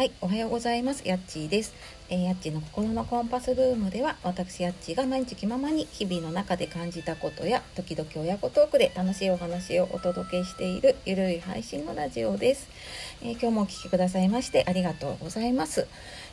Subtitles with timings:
[0.00, 1.06] はい、おはようございます。
[1.06, 1.74] やっちーです。
[2.08, 12.70] えー、やっちーの心のコンパスルームでは、私やっちーが毎日気ままに日々の中で感じたことや、時々親子トークで楽しいお話をお届けしているゆるい配信のラジオです。
[13.20, 15.86] えー、今日もお聴きくださいましてありがとうございます。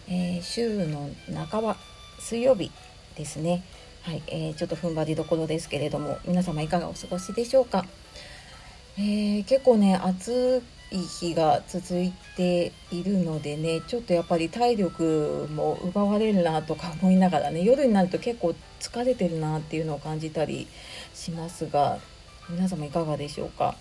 [0.08, 1.10] えー、週の
[1.50, 1.76] 半ば、
[2.20, 2.72] 水曜日
[3.18, 3.66] ですね。
[4.04, 7.86] はい、えちょっと踏ん張りどころですけれども、皆様いかがお過ごしでしょうか？
[8.98, 20.68] え結構ね、暑い日が続いているのでねちょっとやっぱり体力も奪われるなとか思いながらね夜になると結構疲れてるなっていうのを感じたり
[21.14, 22.00] しますが
[22.50, 23.76] 皆様いかがでしょうか？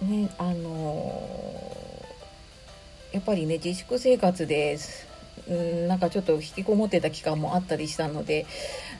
[0.00, 5.11] ねあのー、やっぱりね自粛生活です
[5.48, 8.46] うんなんかちょっと引きこもってた期間もあったりしたので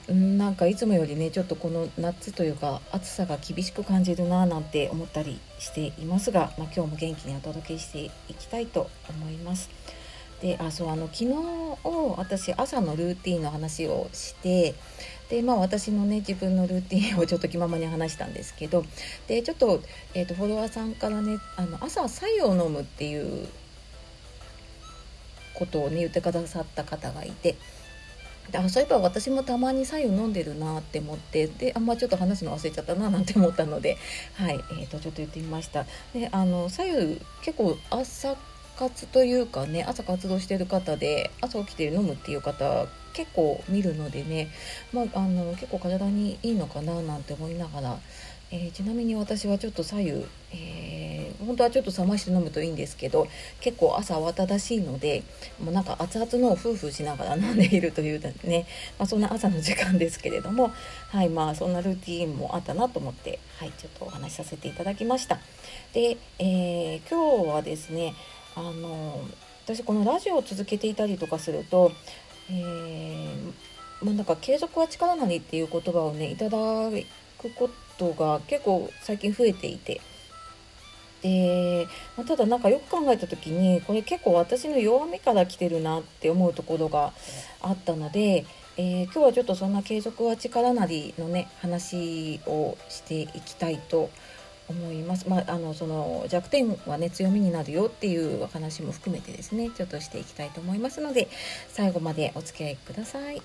[0.07, 9.69] うんなんかいつもよりねちょっとこの夏というか暑さが厳しく感じるななんて思ったりしていますが、まあ、今日も元気にお届けしていきたいと思います。
[10.41, 11.33] であそうあの昨日
[12.17, 14.75] 私朝のルーティンの話をして
[15.29, 18.83] でまあ私のね自分のルーティンをちょっと気ままに話したんですけど
[19.27, 19.81] でちょっと,、
[20.13, 23.47] えーと、フォロワーさんからねあの朝白湯を飲むっていう
[25.55, 27.55] ことをね言ってくださった方がいて。
[28.53, 31.47] あそういえば私もたまに白湯飲んでるなって思って。
[31.47, 33.97] であんまちょっと話すの忘れちゃったななんて思ったので、
[34.35, 34.59] はい。
[34.71, 35.85] えー、とちょっと言ってみました。
[36.13, 38.35] であの白湯結構朝
[38.77, 44.49] 活というかね朝活動してる方で朝起きて飲むっていう方結構見るのでね、
[44.91, 47.99] まあ、あの結構体にいいのかななんて思いながら
[48.55, 53.27] えー、ちなみに私はちょっと左右、えー、本当はちょっと冷まして飲むといいんですけど
[53.61, 55.23] 結構朝慌ただしいので
[55.59, 58.67] もうなんか熱々のをフーフーしながら飲んでいるというね、
[58.99, 60.71] まあ、そんな朝の時間ですけれども
[61.09, 65.39] はいまあそんなルーティンもあったなと思ってはいちょっとお話しさせていただきました。
[65.93, 68.13] で、えー、今日はですね
[68.55, 69.19] あの
[69.65, 71.91] 私このラジオを続けていたりとかすると、
[72.51, 76.57] えーまあ、なんか継続は力なりっていう言葉をねいただ
[77.49, 80.01] くことが結構最近増えていて
[81.23, 81.87] で、
[82.17, 87.13] まあ、ただなんかよく考えた時にこれ結構私の弱みから来てるなって思うところが
[87.61, 88.45] あったので、
[88.77, 94.09] えー、今日はちょっとそんな継続は力なりのね話をしていきたいと
[94.69, 95.27] 思います。
[95.27, 101.27] まあ、あのその弱点はね強みになるよっていう話も含めてですねちょっとしていきたいと思いますので
[101.69, 103.41] 最後までお付き合いください。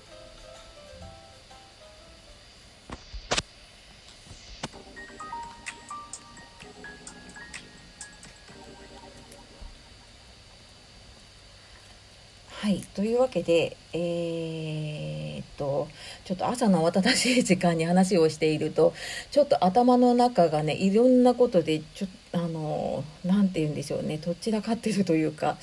[12.99, 15.87] というわけでえー、っと
[16.25, 18.91] ちょっと朝の慌ただしい時間に話をしていると
[19.31, 25.55] ちょっと頭の中がねいろんなことでちょっとあの何て言うんでしょうねどちらかってるというか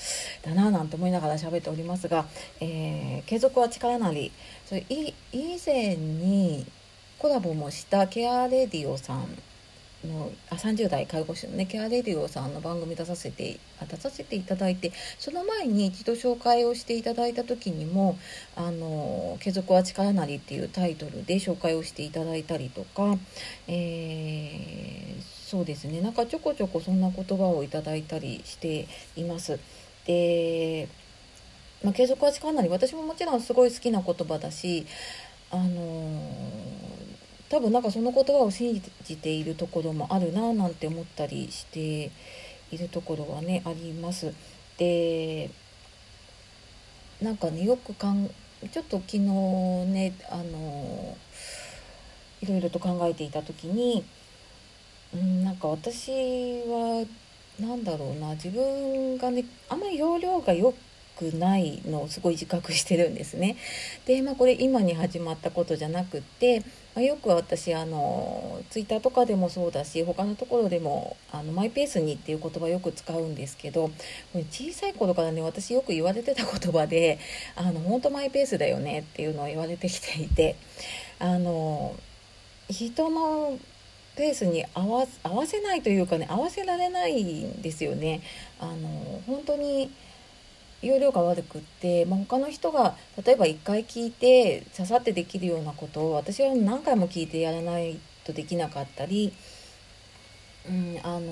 [0.46, 2.24] だななんて思いながら喋っておりますが、
[2.60, 4.32] えー、継続は力なり
[4.64, 5.12] それ以
[5.66, 6.64] 前に
[7.18, 9.26] コラボもしたケアレディオさん
[10.06, 13.58] のあ30代介護士のねケアレディオさんの番組出させて
[13.88, 18.18] 出させていただいてその前に一度紹介をしていただいた時にも
[18.56, 23.18] 「あの継続は力なり」っていうタイトルで紹介をしていただいたりとか、
[23.68, 28.86] えー、そうですねなんかちょこちょこそんな言葉をいただいたりして
[29.16, 29.58] います。
[30.06, 30.88] で
[31.82, 34.86] まあ、継続は力なり私ももちろんすごい好きな言葉だし
[35.50, 36.20] あの
[37.48, 42.10] 多分なんかその言葉を信じているところもあるななんて思ったりして
[42.70, 44.32] いるところはねあります。
[44.78, 45.50] で
[47.22, 48.28] なんかねよくかん
[48.70, 51.16] ちょっと昨日ねあの
[52.42, 54.04] いろいろと考えていた時に、
[55.14, 56.10] うん、なんか私
[56.66, 57.06] は
[57.58, 60.74] 何だろうな自分がねあんまり容量が良
[61.16, 63.56] くないのをすごい自覚してるんですね。
[64.06, 66.62] でまあこれ今に始まったことじゃなくって
[66.96, 73.90] まあ、よく私あのツイッターとかでもそうだし他のところでもあのマイペースにっていう言葉よく使うんですけど
[74.50, 77.18] 小さい頃からね私よく言われてた言葉で
[77.54, 80.56] あの本当マイペースだよねっていうのを言われてきていて
[81.18, 81.94] あの
[82.70, 83.58] 人の
[84.16, 88.22] ペースに合わ合わせないというかね合わせられないんですよね。
[88.58, 89.90] あの本当に
[90.86, 99.32] 容量が悪くって、まあ、他の人が例えば1回聞いて刺さってできるようなことを私は何回も聞いてやらないとできなかったり、
[100.68, 101.22] うん、あの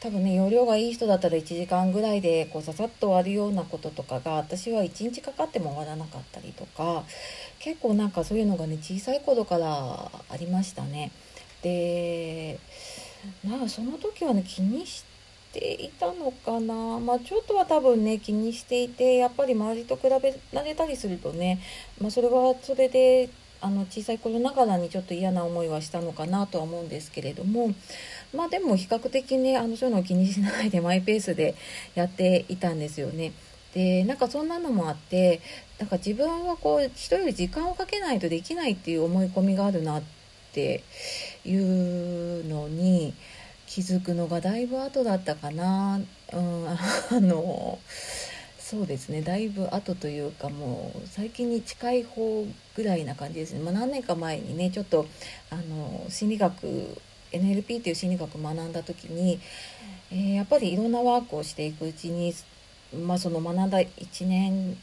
[0.00, 7.04] ー、多分ね容量がいい人だったら1時間ぐらいでこうささっと終わるようなこととかが私は1日かかっても終わらなかったりとか
[7.58, 9.66] 結構なんかそういうのがね小さい頃から
[10.28, 11.12] ありましたね。
[11.62, 12.58] で
[13.44, 15.15] まあその時はね気にして
[15.58, 21.60] ていたのかなまあちょっとは多分ね気にしていてやっぱり周りと比べられたりするとね、
[22.00, 23.30] まあ、それはそれで
[23.62, 27.74] あの小さい頃ながらにちょっと嫌な思いはしたのかなとは思うんですけれども
[28.34, 31.54] まあでも比較的ねあのそういうのを気にしないでマイペースで
[31.94, 33.32] やっていたんですよね。
[33.72, 35.40] でなんかそんなのもあって
[35.78, 40.02] なんか自分はこう人より時間をかけないとできないっていう思い込みがあるなっ
[40.52, 40.82] て
[41.44, 43.12] いうのに
[43.66, 46.00] 気づくのがだいぶ後だったかな。
[46.32, 46.78] うん、あ
[47.20, 47.78] の
[48.58, 55.06] そうですねだいぶ後というかもう最近に近い方ぐらいな感じですね、まあ、何年か前にねちょっと
[55.50, 56.66] あの心理学
[57.30, 59.38] NLP っていう心理学学んだ時に、
[60.10, 62.34] えー、やっぱりいろんなワークをしていくうちに、
[63.06, 64.76] まあ、その学んだ1年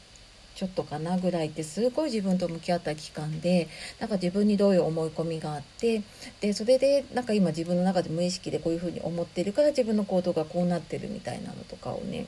[0.54, 3.68] ちょっとかなぐらいってすごい自分と向き合った期間で
[3.98, 6.02] なんか自分にどういう思い込みがあって
[6.40, 12.26] でそれでなんか今自分の中で無意識でこういうふうに思ってるから自分の行動がこうなってるみたいなのとかをね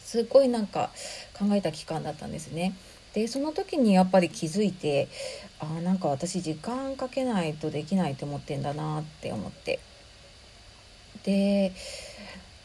[0.00, 0.90] すっごいなんか
[1.38, 2.76] 考えた期間だったんですね。
[3.12, 5.08] でその時にやっぱり気づいて
[5.58, 9.80] あなんか私時間かけないとできないと思ってんだなって思って
[11.24, 11.72] で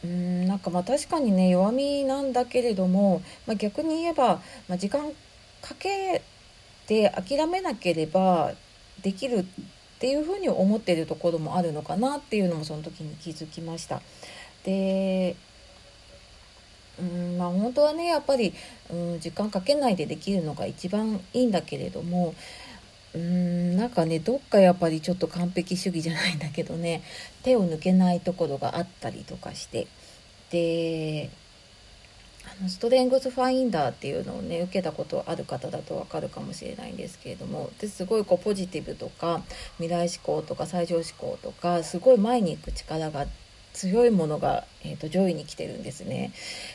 [0.04, 5.10] うんなんかまあ確かにね弱みなんだけれども、まあ、逆に言えば、まあ、時間
[5.60, 6.22] かけ
[6.86, 8.52] て諦めなければ
[9.02, 9.44] できるっ
[10.00, 14.02] ていうふうに思ってるところもあるのかなっていうのもその時に気づきました。
[14.64, 15.36] で
[17.00, 18.52] うんまあ本当はねやっぱり、
[18.90, 22.34] うん、時間かけないでできるのが一番いいんだけれども
[23.14, 27.02] うーんなんかねどっかやっぱりちょっと完璧主義じゃないんだけどね
[27.42, 29.86] 手を抜けないところがあったりとかして
[30.50, 31.30] で
[32.44, 39.42] あのストレングスファインダーっていうのをね受けたことある方だと分かるかもしれないんですけれどもですごいこうポジティブとか
[39.76, 43.26] 未来志向とか最上志向とかすごい前に行く力が
[43.72, 46.32] 強いものが、えーと、上位に来てるんですね。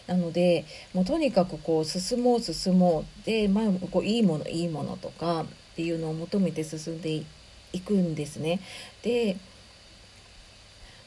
[0.08, 5.46] なのでもうとにかくこう進もう進もうで前こういいものいいものとか
[5.78, 7.24] っていうのを求めて進んで
[7.72, 8.60] いくんですね。
[9.04, 9.38] で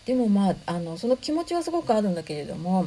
[0.07, 2.87] でもまああのその気持ちはすごくあるんだけれども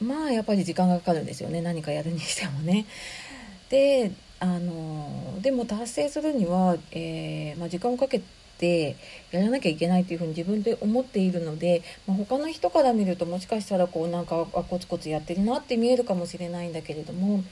[0.00, 2.86] まあやっぱり時間がかかるんですよね何かやるにしてもね。
[3.68, 8.22] であのでも達成するには、えー、まあ、時間をかけ
[8.60, 8.96] て
[9.30, 17.42] やらなきゃいけないっていうふうに自分で思っているので、まあ、他の人から見るともしかしたらこうなんかコツコツやってるなって見えるかもしれないんだけれども、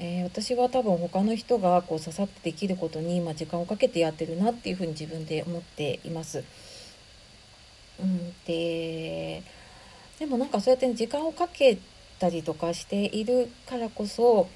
[0.00, 6.42] えー、私は多分他の人がこう刺さってできることに、まあ、時間をかけてやってるなっていうふうに自分で思っています。
[8.00, 9.42] うん、で
[10.18, 11.78] でもなんかそうやって時間をかけ
[12.18, 14.48] たりとかしているからこそ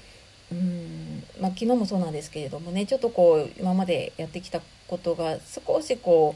[0.51, 1.10] うん
[1.41, 6.35] まあ、昨日もそうなんですけれどもねちょっとこう今までやってきたことが少しこ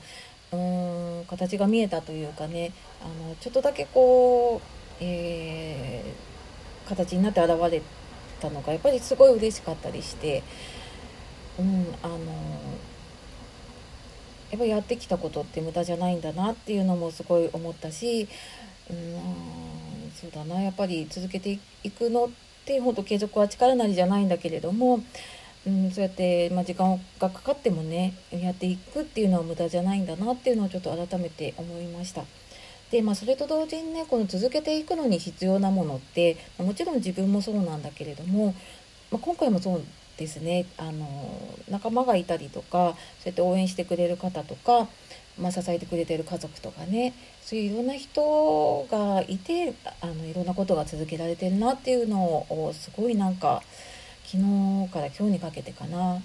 [0.52, 7.82] ううん形が見えたというかねあのちょっとだけこう、えー、形になって現れ
[8.42, 10.42] たのがやっぱりすごい嬉しかったりして、
[11.60, 12.18] うん、あの
[14.50, 18.28] やっぱやってきたことって無駄じゃないんだなっていうのもすごい思ったし、
[18.90, 22.46] うん、そうだなやっぱり続けていくのって
[22.80, 25.04] 本当継続は力なりじゃないんだけれども
[25.68, 32.24] うん、そうやって、まあ、時間がかかってもねやっていくっていうのは無駄じゃないんだなっていうのをちょっと改めて思いました。
[32.92, 38.54] でまあ、それと同時にねこの続けていくのに必要なものって、もちろん自分もそうなんだけれども、
[39.12, 39.82] まあ、今回もそう
[40.18, 44.88] ですねあの仲間がいたりとかそうやって応援してくれる方とか、
[45.40, 53.62] まあ、支えてくれてる家族とかねそういういろんな人がいてあのいろんなことが続けられてるなっていうのをすごいなんか
[54.24, 56.22] 昨日から今日にかけてかな、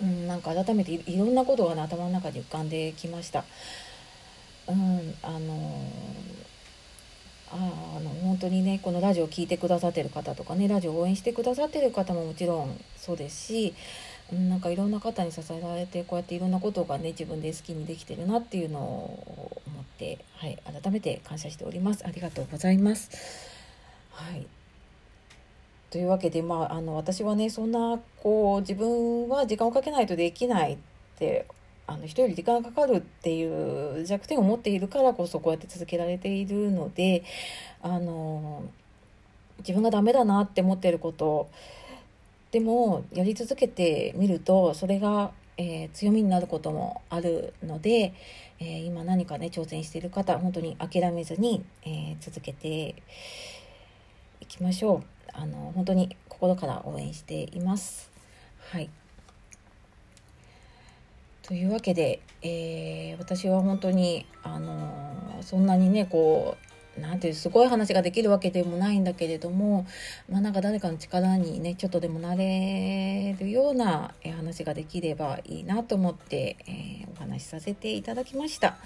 [0.00, 3.44] うん、なんか改めていろんなことが、ね、頭の中に浮かんできました。
[4.68, 5.90] うん、あの
[7.52, 7.56] あ
[7.96, 13.74] あの本当にねこのラジオを聴いてくださってる方とかねラジオを応援してくださってる方ももちろんそうですし、
[14.32, 22.06] なんかいろんな方に支えられてこうやっていろんなことがね自分で好きにできてるなっていうのを思って、はい、改めて感謝しております。
[22.06, 23.10] ありがとうございます。
[24.12, 24.46] はい
[25.90, 30.78] というわけで、まあ、あの私はねそんなこう自分は時間をかけないとできないっ
[31.18, 31.46] て
[31.88, 37.24] あの人より時間がかかるっていう弱点を持っているからこそこうやって続けられているので
[37.82, 38.62] あの
[39.58, 41.50] 自分がダメだなって思ってること
[42.50, 48.12] でもやり続けてみるとそれが、えー、強みになることもあるので、
[48.58, 52.96] えー、今何かね挑戦している方本当に諦めずに、えー、続けて
[54.40, 55.02] いきましょう。
[55.32, 58.10] あの本当に心から応援しています。
[58.70, 58.90] はい
[61.42, 69.86] というわけで、え、私は本当に、あの、そんなにねこうなんていうすごい話ができるわけでもないんだけれども、
[70.28, 78.76] まあ、なんか誰かの力にねちょっとでもなれるような話ができればいいなと思って、えー、お話しさせていただきました。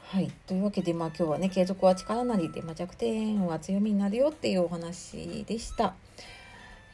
[0.00, 5.94] はい、というわけで、まあ、今日はね継続は力なりで、まあ、弱点は強みになるよっていうお話でした。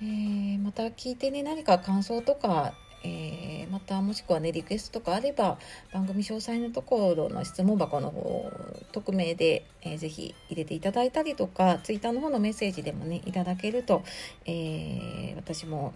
[0.03, 2.75] えー、また聞いてね何か感想とか
[3.05, 3.54] えー、
[3.85, 5.59] またもしくはねリクエストとかあれば
[5.93, 8.51] 番組詳細のところの質問箱の方
[8.93, 14.03] 匿名で、えー、ぜひ入れていただいたりとか Twitter の方のメッセージでもねいただけると、
[14.47, 15.93] えー、私も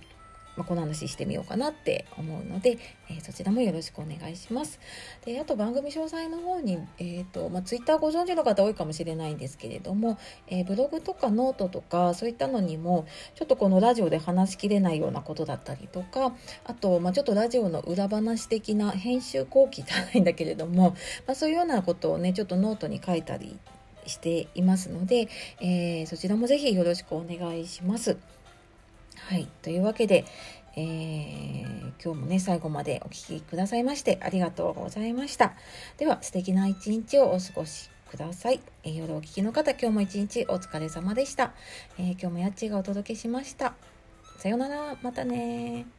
[0.59, 4.81] まあ、この話してみようかなって思うので、えー、そちらもよろしくお願いします。
[5.25, 16.35] であと番組詳細の方に、えーとまあ、Twitter ご存知の方多いかもしれないんですけれども、えー、ブログとかノートとかそういったのにもちょっとこのラジオで話しきれないようなことだったりとか
[16.65, 20.97] あと、まあ、ちょっとラジオの裏話的な編集後期じゃないんだけれども、
[21.27, 23.59] まあ、そういうようなことをねちょっとノートに書いたり
[24.07, 25.29] していますので、
[25.61, 28.17] えー、そちらもぜひよろしくお願いします。
[29.27, 29.49] はい。
[29.63, 30.25] というわけで、
[30.77, 35.55] えー、今日もね、最後までお聴きくださいましてありがとうございました。
[35.99, 38.61] では、素敵な一日をお過ごしください。
[38.85, 41.53] えー、夜お聴きの方、今日も一日お疲れ様でした。
[41.99, 43.75] えー、今日もやっちがお届けしました。
[44.39, 45.98] さようなら、またね